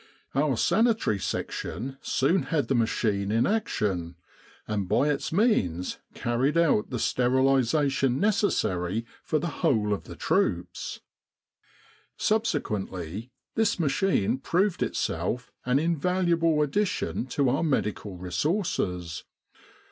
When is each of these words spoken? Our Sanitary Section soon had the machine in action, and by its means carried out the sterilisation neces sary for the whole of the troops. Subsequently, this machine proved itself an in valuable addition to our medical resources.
Our 0.33 0.57
Sanitary 0.57 1.19
Section 1.19 1.99
soon 2.01 2.41
had 2.49 2.69
the 2.69 2.73
machine 2.73 3.31
in 3.31 3.45
action, 3.45 4.15
and 4.67 4.89
by 4.89 5.09
its 5.09 5.31
means 5.31 5.99
carried 6.15 6.57
out 6.57 6.89
the 6.89 6.97
sterilisation 6.97 8.19
neces 8.19 8.53
sary 8.53 9.05
for 9.23 9.37
the 9.37 9.61
whole 9.61 9.93
of 9.93 10.05
the 10.05 10.15
troops. 10.15 11.01
Subsequently, 12.17 13.29
this 13.53 13.79
machine 13.79 14.39
proved 14.39 14.81
itself 14.81 15.51
an 15.67 15.77
in 15.77 15.95
valuable 15.97 16.63
addition 16.63 17.27
to 17.27 17.49
our 17.49 17.61
medical 17.61 18.17
resources. 18.17 19.23